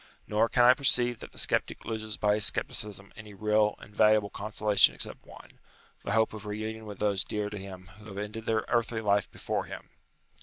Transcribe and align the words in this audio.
Nor 0.25 0.49
can 0.49 0.63
I 0.63 0.73
perceive 0.73 1.19
that 1.19 1.31
the 1.31 1.37
sceptic 1.37 1.85
loses 1.85 2.17
by 2.17 2.33
his 2.33 2.45
scepticism 2.47 3.13
any 3.15 3.35
real 3.35 3.75
and 3.77 3.95
valuable 3.95 4.31
consolation 4.31 4.95
except 4.95 5.23
one; 5.27 5.59
the 6.03 6.13
hope 6.13 6.33
of 6.33 6.47
reunion 6.47 6.87
with 6.87 6.97
those 6.97 7.23
dear 7.23 7.51
to 7.51 7.57
him 7.59 7.89
who 7.99 8.05
have 8.05 8.17
ended 8.17 8.47
their 8.47 8.65
earthly 8.67 9.01
life 9.01 9.29
before 9.29 9.65
him. 9.65 9.91